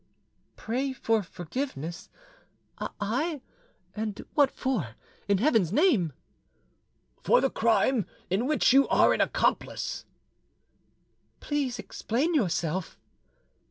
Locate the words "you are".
8.73-9.13